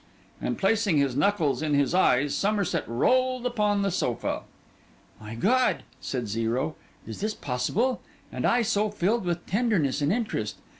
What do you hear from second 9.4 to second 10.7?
tenderness and interest!